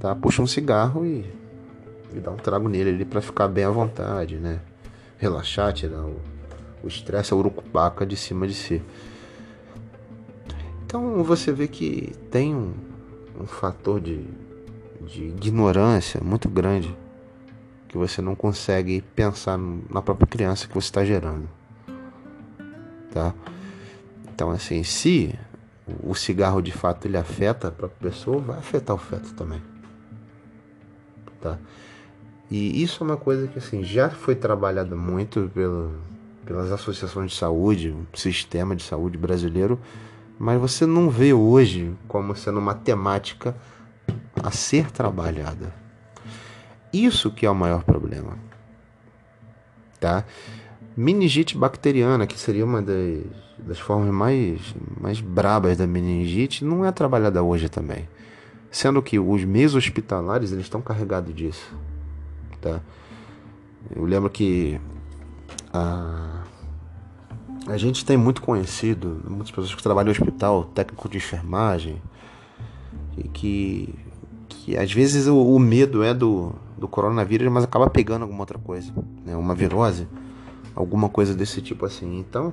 tá? 0.00 0.14
Puxa 0.14 0.42
um 0.42 0.46
cigarro 0.46 1.06
e, 1.06 1.24
e 2.12 2.18
dá 2.18 2.32
um 2.32 2.36
trago 2.36 2.68
nele 2.68 2.90
ali 2.90 3.04
para 3.04 3.20
ficar 3.20 3.46
bem 3.46 3.64
à 3.64 3.70
vontade, 3.70 4.36
né? 4.36 4.60
Relaxar, 5.18 5.72
tirar 5.72 6.04
o 6.82 6.88
estresse, 6.88 7.32
a 7.32 7.36
urucubaca 7.36 8.04
de 8.04 8.16
cima 8.16 8.46
de 8.48 8.54
si. 8.54 8.82
Então 10.84 11.22
você 11.22 11.52
vê 11.52 11.68
que 11.68 12.12
tem 12.28 12.52
um, 12.52 12.74
um 13.40 13.46
fator 13.46 14.00
de, 14.00 14.26
de 15.00 15.26
ignorância 15.26 16.20
muito 16.22 16.48
grande 16.48 16.92
que 17.92 17.98
você 17.98 18.22
não 18.22 18.34
consegue 18.34 19.02
pensar 19.14 19.58
na 19.58 20.00
própria 20.00 20.26
criança 20.26 20.66
que 20.66 20.72
você 20.72 20.86
está 20.86 21.04
gerando, 21.04 21.46
tá? 23.12 23.34
Então 24.34 24.50
assim, 24.50 24.82
se 24.82 25.38
o 26.02 26.14
cigarro 26.14 26.62
de 26.62 26.72
fato 26.72 27.06
ele 27.06 27.18
afeta 27.18 27.68
a 27.68 27.70
própria 27.70 28.10
pessoa, 28.10 28.40
vai 28.40 28.58
afetar 28.58 28.96
o 28.96 28.98
feto 28.98 29.34
também. 29.34 29.60
Tá? 31.38 31.58
E 32.50 32.82
isso 32.82 33.04
é 33.04 33.06
uma 33.06 33.16
coisa 33.18 33.46
que 33.46 33.58
assim, 33.58 33.84
já 33.84 34.08
foi 34.08 34.36
trabalhada 34.36 34.96
muito 34.96 35.50
pelo, 35.52 35.92
pelas 36.46 36.72
associações 36.72 37.32
de 37.32 37.36
saúde, 37.36 37.94
sistema 38.14 38.74
de 38.74 38.84
saúde 38.84 39.18
brasileiro, 39.18 39.78
mas 40.38 40.58
você 40.58 40.86
não 40.86 41.10
vê 41.10 41.34
hoje 41.34 41.94
como 42.08 42.34
sendo 42.34 42.58
uma 42.58 42.74
temática 42.74 43.54
a 44.42 44.50
ser 44.50 44.90
trabalhada. 44.90 45.81
Isso 46.92 47.30
que 47.30 47.46
é 47.46 47.50
o 47.50 47.54
maior 47.54 47.82
problema. 47.84 48.36
Tá? 49.98 50.24
Meningite 50.96 51.56
bacteriana, 51.56 52.26
que 52.26 52.38
seria 52.38 52.64
uma 52.64 52.82
das, 52.82 53.24
das 53.58 53.78
formas 53.78 54.12
mais, 54.12 54.74
mais 55.00 55.20
brabas 55.20 55.78
da 55.78 55.86
meningite, 55.86 56.64
não 56.64 56.84
é 56.84 56.92
trabalhada 56.92 57.42
hoje 57.42 57.68
também. 57.68 58.08
Sendo 58.70 59.00
que 59.02 59.18
os 59.18 59.44
meios 59.44 59.74
hospitalares 59.74 60.52
eles 60.52 60.64
estão 60.64 60.82
carregados 60.82 61.34
disso. 61.34 61.74
Tá? 62.60 62.80
Eu 63.94 64.04
lembro 64.04 64.28
que 64.28 64.78
a, 65.72 66.42
a 67.66 67.76
gente 67.76 68.04
tem 68.04 68.16
muito 68.16 68.42
conhecido, 68.42 69.20
muitas 69.26 69.50
pessoas 69.50 69.74
que 69.74 69.82
trabalham 69.82 70.06
no 70.06 70.12
hospital, 70.12 70.64
técnico 70.64 71.08
de 71.08 71.16
enfermagem, 71.16 72.00
e 73.16 73.28
que, 73.28 73.94
que 74.48 74.76
às 74.76 74.92
vezes 74.92 75.26
o, 75.26 75.36
o 75.36 75.58
medo 75.58 76.02
é 76.02 76.12
do, 76.12 76.54
do 76.82 76.88
coronavírus, 76.88 77.50
mas 77.50 77.64
acaba 77.64 77.88
pegando 77.88 78.22
alguma 78.22 78.40
outra 78.40 78.58
coisa, 78.58 78.92
né? 79.24 79.34
uma 79.34 79.54
virose 79.54 80.06
alguma 80.74 81.08
coisa 81.08 81.34
desse 81.34 81.60
tipo 81.60 81.86
assim. 81.86 82.18
Então, 82.18 82.52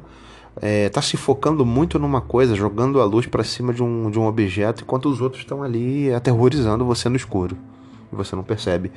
é, 0.61 0.89
tá 0.89 1.01
se 1.01 1.17
focando 1.17 1.65
muito 1.65 1.97
numa 1.99 2.21
coisa, 2.21 2.55
jogando 2.55 3.01
a 3.01 3.05
luz 3.05 3.25
para 3.25 3.43
cima 3.43 3.73
de 3.73 3.81
um, 3.81 4.09
de 4.09 4.19
um 4.19 4.25
objeto, 4.25 4.83
enquanto 4.83 5.07
os 5.09 5.21
outros 5.21 5.41
estão 5.41 5.63
ali 5.63 6.13
aterrorizando 6.13 6.85
você 6.85 7.09
no 7.09 7.15
escuro. 7.15 7.57
E 8.11 8.15
você 8.15 8.35
não 8.35 8.43
percebe. 8.43 8.91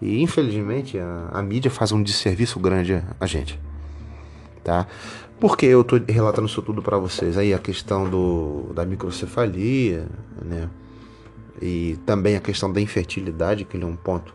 E 0.00 0.22
infelizmente 0.22 0.98
a, 0.98 1.30
a 1.32 1.42
mídia 1.42 1.70
faz 1.70 1.92
um 1.92 2.02
desserviço 2.02 2.58
grande 2.58 3.02
a 3.20 3.26
gente. 3.26 3.58
Tá? 4.62 4.86
Porque 5.38 5.66
eu 5.66 5.84
tô 5.84 6.00
relatando 6.08 6.46
isso 6.46 6.62
tudo 6.62 6.80
para 6.80 6.96
vocês 6.96 7.36
aí 7.36 7.52
a 7.52 7.58
questão 7.58 8.08
do, 8.08 8.72
da 8.74 8.84
microcefalia, 8.84 10.06
né? 10.42 10.70
E 11.60 11.98
também 12.04 12.34
a 12.34 12.40
questão 12.40 12.72
da 12.72 12.80
infertilidade, 12.80 13.64
que 13.64 13.76
é 13.76 13.84
um 13.84 13.94
ponto 13.94 14.34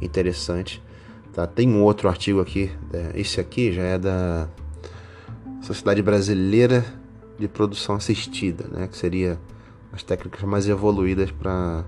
interessante. 0.00 0.82
Tá? 1.32 1.46
Tem 1.46 1.68
um 1.68 1.82
outro 1.82 2.08
artigo 2.08 2.40
aqui, 2.40 2.70
é, 2.92 3.12
esse 3.14 3.40
aqui 3.40 3.72
já 3.72 3.82
é 3.82 3.98
da 3.98 4.48
Sociedade 5.62 6.02
Brasileira 6.02 6.84
de 7.38 7.46
Produção 7.46 7.96
Assistida, 7.96 8.66
né? 8.68 8.88
que 8.88 8.96
seria 8.96 9.38
as 9.92 10.02
técnicas 10.02 10.42
mais 10.42 10.68
evoluídas 10.68 11.30
para 11.30 11.84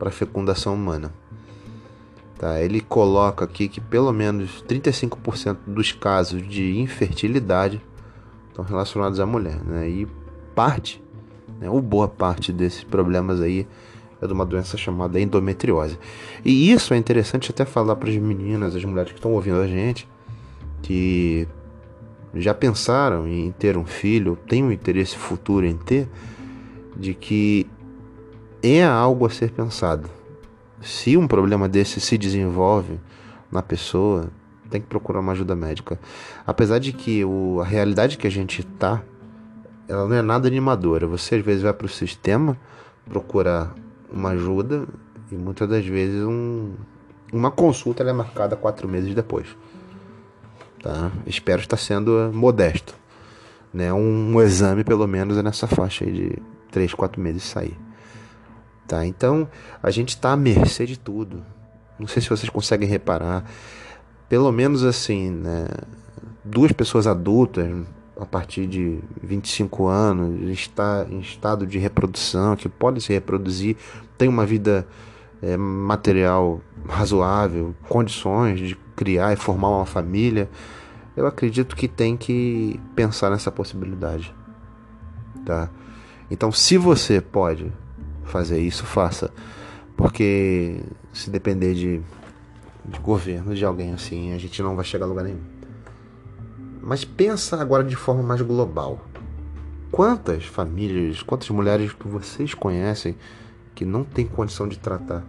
a 0.00 0.10
fecundação 0.10 0.74
humana. 0.74 1.12
Tá? 2.38 2.60
Ele 2.60 2.80
coloca 2.80 3.44
aqui 3.44 3.68
que 3.68 3.80
pelo 3.80 4.12
menos 4.12 4.62
35% 4.68 5.58
dos 5.66 5.92
casos 5.92 6.46
de 6.46 6.78
infertilidade 6.78 7.80
estão 8.48 8.64
relacionados 8.64 9.20
à 9.20 9.26
mulher. 9.26 9.62
Né? 9.64 9.88
E 9.88 10.08
parte, 10.54 11.02
né, 11.60 11.68
ou 11.68 11.80
boa 11.80 12.08
parte 12.08 12.52
desses 12.52 12.84
problemas 12.84 13.40
aí 13.40 13.66
é 14.20 14.26
de 14.26 14.32
uma 14.32 14.44
doença 14.44 14.76
chamada 14.76 15.20
endometriose. 15.20 15.98
E 16.44 16.72
isso 16.72 16.94
é 16.94 16.96
interessante 16.96 17.50
até 17.50 17.64
falar 17.64 17.96
para 17.96 18.08
as 18.08 18.16
meninas, 18.16 18.74
as 18.74 18.84
mulheres 18.84 19.12
que 19.12 19.18
estão 19.18 19.32
ouvindo 19.32 19.60
a 19.60 19.66
gente, 19.66 20.08
que 20.82 21.46
já 22.34 22.54
pensaram 22.54 23.26
em 23.26 23.52
ter 23.52 23.76
um 23.76 23.84
filho, 23.84 24.36
têm 24.48 24.64
um 24.64 24.72
interesse 24.72 25.16
futuro 25.16 25.66
em 25.66 25.76
ter, 25.76 26.08
de 26.96 27.14
que 27.14 27.66
é 28.62 28.84
algo 28.84 29.26
a 29.26 29.30
ser 29.30 29.50
pensado. 29.50 30.08
Se 30.80 31.16
um 31.16 31.26
problema 31.26 31.68
desse 31.68 32.00
se 32.00 32.18
desenvolve 32.18 32.98
na 33.50 33.62
pessoa, 33.62 34.30
tem 34.70 34.80
que 34.80 34.86
procurar 34.86 35.20
uma 35.20 35.32
ajuda 35.32 35.54
médica. 35.54 35.98
Apesar 36.46 36.78
de 36.78 36.92
que 36.92 37.24
o, 37.24 37.60
a 37.60 37.64
realidade 37.64 38.18
que 38.18 38.26
a 38.26 38.30
gente 38.30 38.60
está, 38.60 39.02
ela 39.88 40.08
não 40.08 40.16
é 40.16 40.22
nada 40.22 40.48
animadora. 40.48 41.06
Você 41.06 41.36
às 41.36 41.44
vezes 41.44 41.62
vai 41.62 41.72
para 41.72 41.86
o 41.86 41.88
sistema 41.88 42.58
procurar 43.08 43.74
uma 44.14 44.30
ajuda 44.30 44.86
e 45.30 45.34
muitas 45.34 45.68
das 45.68 45.84
vezes 45.84 46.22
um, 46.22 46.74
uma 47.32 47.50
consulta 47.50 48.02
é 48.04 48.12
marcada 48.12 48.54
quatro 48.54 48.88
meses 48.88 49.14
depois. 49.14 49.48
Tá? 50.82 51.10
Espero 51.26 51.60
estar 51.60 51.76
sendo 51.76 52.30
modesto. 52.32 52.94
Né? 53.72 53.92
Um, 53.92 54.34
um 54.34 54.40
exame 54.40 54.84
pelo 54.84 55.06
menos 55.06 55.36
é 55.36 55.42
nessa 55.42 55.66
faixa 55.66 56.06
de 56.06 56.38
três, 56.70 56.94
quatro 56.94 57.20
meses 57.20 57.42
sair. 57.42 57.76
Tá? 58.86 59.04
Então 59.04 59.48
a 59.82 59.90
gente 59.90 60.10
está 60.10 60.32
à 60.32 60.36
mercê 60.36 60.86
de 60.86 60.98
tudo. 60.98 61.44
Não 61.98 62.06
sei 62.06 62.22
se 62.22 62.28
vocês 62.28 62.48
conseguem 62.48 62.88
reparar. 62.88 63.44
Pelo 64.28 64.50
menos 64.52 64.84
assim, 64.84 65.30
né? 65.30 65.66
duas 66.44 66.72
pessoas 66.72 67.06
adultas 67.06 67.68
a 68.20 68.24
partir 68.24 68.66
de 68.66 69.00
25 69.22 69.86
anos, 69.86 70.48
está 70.48 71.06
em 71.10 71.18
estado 71.18 71.66
de 71.66 71.78
reprodução, 71.78 72.54
que 72.54 72.68
podem 72.68 73.00
se 73.00 73.12
reproduzir, 73.12 73.76
tem 74.16 74.28
uma 74.28 74.46
vida 74.46 74.86
é, 75.42 75.56
material 75.56 76.60
razoável, 76.88 77.74
condições 77.88 78.58
de 78.58 78.76
criar 78.96 79.32
e 79.32 79.36
formar 79.36 79.68
uma 79.68 79.86
família, 79.86 80.48
eu 81.16 81.26
acredito 81.26 81.76
que 81.76 81.86
tem 81.86 82.16
que 82.16 82.80
pensar 82.94 83.30
nessa 83.30 83.50
possibilidade. 83.50 84.34
Tá? 85.44 85.70
Então, 86.30 86.50
se 86.50 86.76
você 86.78 87.20
pode 87.20 87.70
fazer 88.24 88.60
isso, 88.60 88.84
faça. 88.84 89.30
Porque 89.96 90.80
se 91.12 91.30
depender 91.30 91.74
de, 91.74 92.00
de 92.84 92.98
governo, 93.00 93.54
de 93.54 93.64
alguém 93.64 93.92
assim, 93.92 94.32
a 94.32 94.38
gente 94.38 94.60
não 94.62 94.74
vai 94.74 94.84
chegar 94.84 95.04
a 95.04 95.08
lugar 95.08 95.24
nenhum. 95.24 95.42
Mas 96.82 97.04
pensa 97.04 97.60
agora 97.60 97.84
de 97.84 97.96
forma 97.96 98.22
mais 98.22 98.40
global. 98.40 99.06
Quantas 99.90 100.44
famílias, 100.44 101.22
quantas 101.22 101.48
mulheres 101.50 101.92
que 101.92 102.08
vocês 102.08 102.52
conhecem 102.52 103.16
que 103.74 103.84
não 103.84 104.04
têm 104.04 104.26
condição 104.26 104.68
de 104.68 104.78
tratar 104.78 105.24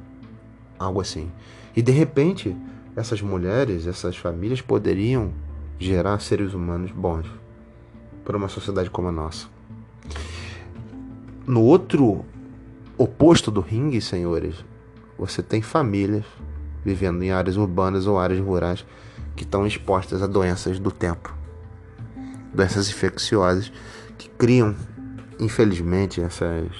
algo 0.77 1.01
assim? 1.01 1.31
E 1.75 1.81
de 1.81 1.91
repente, 1.91 2.55
essas 2.95 3.21
mulheres, 3.21 3.87
essas 3.87 4.15
famílias 4.15 4.61
poderiam 4.61 5.33
gerar 5.79 6.19
seres 6.19 6.53
humanos 6.53 6.91
bons 6.91 7.25
para 8.23 8.37
uma 8.37 8.47
sociedade 8.47 8.89
como 8.89 9.09
a 9.09 9.11
nossa. 9.11 9.47
No 11.45 11.61
outro 11.61 12.25
oposto 12.97 13.51
do 13.51 13.61
ringue, 13.61 14.01
senhores, 14.01 14.63
você 15.17 15.43
tem 15.43 15.61
famílias 15.61 16.25
vivendo 16.83 17.23
em 17.23 17.31
áreas 17.31 17.57
urbanas 17.57 18.07
ou 18.07 18.19
áreas 18.19 18.39
rurais 18.39 18.85
que 19.35 19.43
estão 19.43 19.65
expostas 19.65 20.21
a 20.21 20.27
doenças 20.27 20.79
do 20.79 20.91
tempo 20.91 21.35
doenças 22.55 22.89
infecciosas 22.89 23.71
que 24.17 24.29
criam, 24.29 24.75
infelizmente, 25.39 26.21
essas 26.21 26.71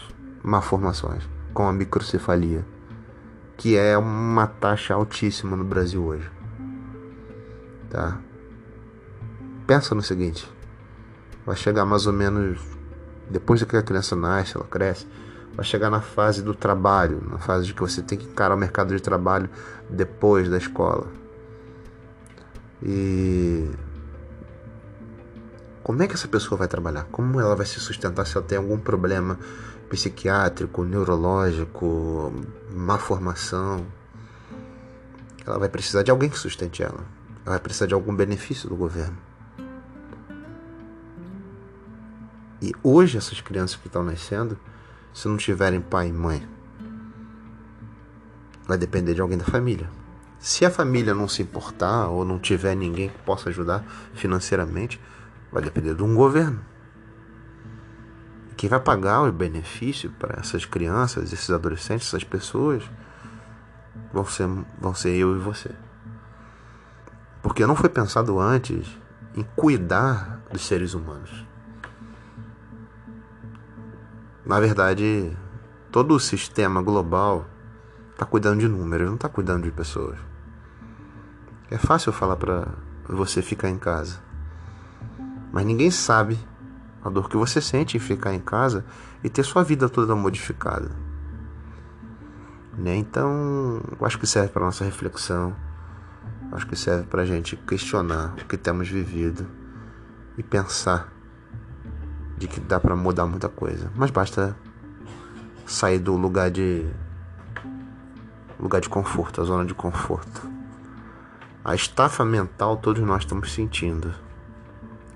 malformações, 0.42 1.24
como 1.56 1.70
a 1.70 1.74
microcefalia, 1.74 2.66
que 3.56 3.78
é 3.78 3.98
uma 3.98 4.46
taxa 4.46 4.94
altíssima 4.94 5.56
no 5.56 5.64
Brasil 5.64 6.04
hoje. 6.04 6.30
Tá? 7.90 8.20
Pensa 9.66 9.96
no 9.96 10.02
seguinte: 10.02 10.52
vai 11.46 11.56
chegar 11.56 11.86
mais 11.86 12.06
ou 12.06 12.14
menos 12.14 12.60
depois 13.30 13.64
que 13.64 13.78
a 13.78 13.82
criança 13.82 14.16
nasce, 14.18 14.58
ela 14.58 14.68
cresce, 14.68 15.08
vai 15.56 15.66
chegar 15.66 15.90
na 15.90 16.02
fase 16.02 16.44
do 16.44 16.54
trabalho, 16.54 17.24
na 17.28 17.40
fase 17.40 17.66
de 17.66 17.74
que 17.74 17.80
você 17.80 18.02
tem 18.02 18.18
que 18.18 18.26
encarar 18.26 18.54
o 18.54 18.58
mercado 18.58 18.94
de 18.94 19.02
trabalho 19.02 19.50
depois 19.90 20.50
da 20.50 20.58
escola. 20.58 21.08
E 22.84 23.72
como 25.82 26.04
é 26.04 26.08
que 26.08 26.16
essa 26.16 26.28
pessoa 26.28 26.60
vai 26.60 26.68
trabalhar? 26.68 27.06
Como 27.12 27.40
ela 27.40 27.56
vai 27.56 27.66
se 27.66 27.80
sustentar 27.80 28.26
se 28.28 28.36
ela 28.36 28.46
tem 28.46 28.58
algum 28.58 28.78
problema 28.78 29.40
psiquiátrico, 29.90 30.84
neurológico, 30.84 32.34
má 32.72 32.98
formação? 32.98 33.86
Ela 35.46 35.60
vai 35.60 35.70
precisar 35.70 36.04
de 36.04 36.12
alguém 36.12 36.30
que 36.30 36.38
sustente 36.38 36.82
ela. 36.82 37.06
Ela 37.46 37.52
vai 37.52 37.60
precisar 37.60 37.86
de 37.86 37.94
algum 37.94 38.16
benefício 38.16 38.68
do 38.68 38.76
governo. 38.76 39.18
E 42.62 42.74
hoje 42.82 43.18
essas 43.18 43.42
crianças 43.42 43.76
que 43.76 43.88
estão 43.88 44.04
nascendo, 44.04 44.58
se 45.14 45.28
não 45.28 45.38
tiverem 45.38 45.80
pai 45.80 46.08
e 46.08 46.14
mãe, 46.14 46.48
vai 48.68 48.78
depender 48.78 49.14
de 49.14 49.22
alguém 49.22 49.38
da 49.38 49.46
família. 49.46 49.90
Se 50.40 50.66
a 50.66 50.72
família 50.72 51.14
não 51.14 51.28
se 51.28 51.42
importar 51.42 52.08
ou 52.08 52.26
não 52.26 52.40
tiver 52.40 52.76
ninguém 52.76 53.10
que 53.10 53.18
possa 53.20 53.50
ajudar 53.50 53.86
financeiramente, 54.14 55.00
vai 55.52 55.62
depender 55.62 55.96
de 55.96 56.04
um 56.04 56.16
governo. 56.16 56.60
Quem 58.66 58.70
vai 58.72 58.80
pagar 58.80 59.22
o 59.22 59.32
benefício 59.32 60.10
para 60.10 60.40
essas 60.40 60.66
crianças, 60.66 61.32
esses 61.32 61.52
adolescentes, 61.52 62.08
essas 62.08 62.24
pessoas, 62.24 62.84
vão 64.12 64.26
ser, 64.26 64.50
vão 64.80 64.92
ser 64.96 65.16
eu 65.16 65.36
e 65.36 65.40
você. 65.40 65.70
Porque 67.44 67.64
não 67.68 67.76
foi 67.76 67.90
pensado 67.90 68.40
antes 68.40 68.88
em 69.36 69.44
cuidar 69.56 70.42
dos 70.52 70.66
seres 70.66 70.96
humanos. 70.96 71.46
Na 74.44 74.60
verdade, 74.60 75.38
todo 75.92 76.16
o 76.16 76.20
sistema 76.20 76.82
global 76.82 77.46
está 78.14 78.26
cuidando 78.26 78.62
de 78.62 78.68
números, 78.68 79.06
não 79.06 79.14
está 79.14 79.30
cuidando 79.30 79.66
de 79.66 79.72
pessoas. 79.72 80.18
É 81.70 81.78
fácil 81.78 82.12
falar 82.12 82.38
para 82.38 82.68
você 83.08 83.44
ficar 83.44 83.70
em 83.70 83.78
casa. 83.78 84.20
Mas 85.54 85.68
ninguém 85.68 85.92
sabe 85.92 86.36
a 87.06 87.10
dor 87.10 87.30
que 87.30 87.38
você 87.38 87.62
sente 87.62 87.96
em 87.96 88.00
ficar 88.00 88.34
em 88.34 88.40
casa 88.40 88.84
e 89.24 89.30
ter 89.30 89.44
sua 89.44 89.64
vida 89.64 89.88
toda 89.88 90.16
modificada. 90.16 90.90
Né? 92.76 92.96
Então, 92.96 93.80
acho 94.02 94.18
que 94.18 94.26
serve 94.26 94.50
para 94.50 94.66
nossa 94.66 94.84
reflexão. 94.84 95.56
Acho 96.52 96.66
que 96.66 96.76
serve 96.76 97.06
para 97.06 97.22
a 97.22 97.26
gente 97.26 97.56
questionar 97.56 98.34
o 98.42 98.46
que 98.46 98.58
temos 98.58 98.90
vivido 98.90 99.46
e 100.36 100.42
pensar 100.42 101.14
de 102.40 102.48
que 102.48 102.60
dá 102.60 102.80
para 102.80 102.96
mudar 102.96 103.28
muita 103.28 103.50
coisa. 103.50 103.92
Mas 103.96 104.10
basta 104.10 104.58
sair 105.68 106.00
do 106.00 106.18
lugar 106.18 106.50
de 106.50 106.90
lugar 108.60 108.82
de 108.82 108.90
conforto, 108.90 109.42
a 109.42 109.44
zona 109.44 109.64
de 109.64 109.76
conforto. 109.76 110.50
A 111.64 111.76
estafa 111.76 112.26
mental 112.26 112.78
todos 112.78 113.04
nós 113.04 113.22
estamos 113.22 113.54
sentindo 113.54 114.26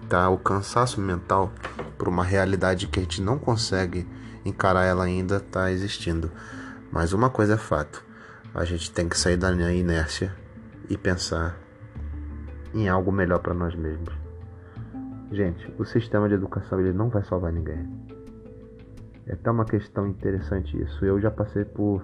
tá? 0.09 0.27
O 0.27 0.37
cansaço 0.37 0.99
mental 0.99 1.51
por 1.99 2.07
uma 2.07 2.23
realidade 2.23 2.87
que 2.87 2.97
a 2.97 3.03
gente 3.03 3.21
não 3.21 3.37
consegue 3.37 4.07
encarar 4.45 4.85
ela 4.85 5.03
ainda 5.03 5.35
está 5.35 5.69
existindo. 5.69 6.31
Mas 6.89 7.11
uma 7.11 7.29
coisa 7.29 7.55
é 7.55 7.57
fato: 7.57 8.03
a 8.55 8.63
gente 8.63 8.89
tem 8.91 9.07
que 9.07 9.19
sair 9.19 9.35
da 9.35 9.51
inércia 9.51 10.33
e 10.89 10.97
pensar 10.97 11.59
em 12.73 12.87
algo 12.87 13.11
melhor 13.11 13.39
para 13.39 13.53
nós 13.53 13.75
mesmos. 13.75 14.13
Gente, 15.31 15.71
o 15.77 15.85
sistema 15.85 16.27
de 16.27 16.35
educação 16.35 16.79
ele 16.79 16.93
não 16.93 17.09
vai 17.09 17.23
salvar 17.23 17.51
ninguém. 17.51 17.87
É 19.27 19.33
até 19.33 19.51
uma 19.51 19.65
questão 19.65 20.07
interessante 20.07 20.81
isso. 20.81 21.05
Eu 21.05 21.19
já 21.19 21.29
passei 21.29 21.63
por, 21.63 22.03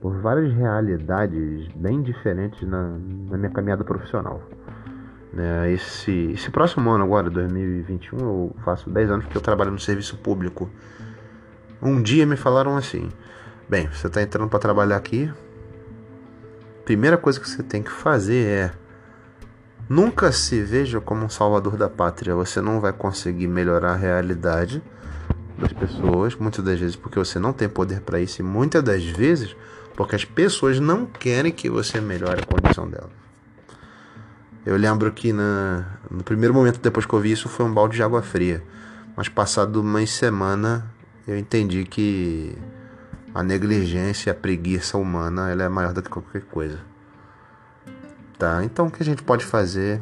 por 0.00 0.20
várias 0.20 0.52
realidades 0.54 1.68
bem 1.76 2.02
diferentes 2.02 2.66
na, 2.66 2.98
na 3.30 3.36
minha 3.36 3.50
caminhada 3.50 3.84
profissional. 3.84 4.42
Né? 5.38 5.72
Esse, 5.72 6.32
esse 6.34 6.50
próximo 6.50 6.90
ano 6.90 7.04
agora, 7.04 7.30
2021, 7.30 8.18
eu 8.18 8.56
faço 8.64 8.90
10 8.90 9.10
anos 9.10 9.26
que 9.26 9.36
eu 9.36 9.40
trabalho 9.40 9.70
no 9.70 9.78
serviço 9.78 10.16
público. 10.16 10.68
Um 11.80 12.02
dia 12.02 12.26
me 12.26 12.36
falaram 12.36 12.76
assim: 12.76 13.08
bem, 13.68 13.86
você 13.86 14.08
está 14.08 14.20
entrando 14.20 14.48
para 14.48 14.58
trabalhar 14.58 14.96
aqui. 14.96 15.32
Primeira 16.84 17.16
coisa 17.16 17.38
que 17.38 17.48
você 17.48 17.62
tem 17.62 17.84
que 17.84 17.90
fazer 17.90 18.46
é 18.46 18.72
nunca 19.88 20.32
se 20.32 20.60
veja 20.60 21.00
como 21.00 21.24
um 21.24 21.28
salvador 21.28 21.76
da 21.76 21.88
pátria. 21.88 22.34
Você 22.34 22.60
não 22.60 22.80
vai 22.80 22.92
conseguir 22.92 23.46
melhorar 23.46 23.92
a 23.92 23.96
realidade 23.96 24.82
das 25.56 25.72
pessoas, 25.72 26.34
muitas 26.34 26.64
das 26.64 26.80
vezes 26.80 26.96
porque 26.96 27.16
você 27.18 27.38
não 27.38 27.52
tem 27.52 27.68
poder 27.68 28.00
para 28.00 28.18
isso 28.18 28.40
e 28.40 28.44
muitas 28.44 28.82
das 28.82 29.04
vezes 29.04 29.54
porque 29.94 30.16
as 30.16 30.24
pessoas 30.24 30.80
não 30.80 31.06
querem 31.06 31.52
que 31.52 31.70
você 31.70 32.00
melhore 32.00 32.40
a 32.42 32.46
condição 32.46 32.88
delas. 32.88 33.27
Eu 34.66 34.76
lembro 34.76 35.10
que 35.12 35.32
na, 35.32 35.86
no 36.10 36.22
primeiro 36.22 36.52
momento 36.52 36.80
depois 36.80 37.06
que 37.06 37.12
eu 37.12 37.20
vi 37.20 37.32
isso 37.32 37.48
foi 37.48 37.64
um 37.64 37.72
balde 37.72 37.96
de 37.96 38.02
água 38.02 38.22
fria. 38.22 38.62
Mas 39.16 39.28
passado 39.28 39.80
uma 39.80 40.04
semana 40.06 40.90
eu 41.26 41.36
entendi 41.36 41.84
que 41.84 42.56
a 43.34 43.42
negligência, 43.42 44.32
a 44.32 44.34
preguiça 44.34 44.96
humana, 44.96 45.50
ela 45.50 45.62
é 45.62 45.68
maior 45.68 45.92
do 45.92 46.02
que 46.02 46.08
qualquer 46.08 46.42
coisa. 46.42 46.80
Tá? 48.38 48.64
Então 48.64 48.86
o 48.86 48.90
que 48.90 49.02
a 49.02 49.06
gente 49.06 49.22
pode 49.22 49.44
fazer 49.44 50.00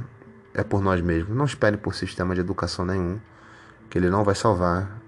é 0.55 0.63
por 0.63 0.81
nós 0.81 1.01
mesmos. 1.01 1.37
Não 1.37 1.45
espere 1.45 1.77
por 1.77 1.95
sistema 1.95 2.35
de 2.35 2.41
educação 2.41 2.85
nenhum, 2.85 3.19
que 3.91 3.99
ele 3.99 4.09
não 4.09 4.25
vai 4.25 4.35
salvar. 4.35 5.01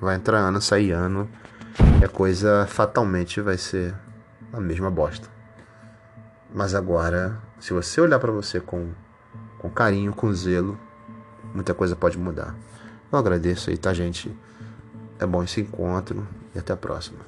Vai 0.00 0.14
entrar 0.14 0.38
ano, 0.38 0.62
sair 0.62 0.92
ano, 0.92 1.28
e 2.00 2.04
a 2.04 2.08
coisa 2.08 2.66
fatalmente 2.68 3.40
vai 3.40 3.58
ser 3.58 3.94
a 4.52 4.60
mesma 4.60 4.90
bosta. 4.90 5.28
Mas 6.54 6.74
agora, 6.74 7.36
se 7.60 7.72
você 7.72 8.00
olhar 8.00 8.18
para 8.18 8.32
você 8.32 8.60
com, 8.60 8.90
com 9.58 9.68
carinho, 9.70 10.12
com 10.12 10.32
zelo, 10.32 10.78
muita 11.54 11.74
coisa 11.74 11.96
pode 11.96 12.18
mudar. 12.18 12.54
Eu 13.10 13.18
agradeço 13.18 13.70
aí, 13.70 13.76
tá, 13.76 13.92
gente? 13.92 14.34
É 15.18 15.26
bom 15.26 15.42
esse 15.42 15.60
encontro 15.60 16.26
e 16.54 16.58
até 16.58 16.72
a 16.72 16.76
próxima. 16.76 17.18